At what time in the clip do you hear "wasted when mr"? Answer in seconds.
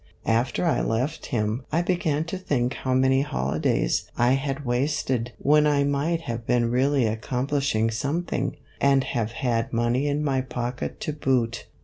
4.65-5.65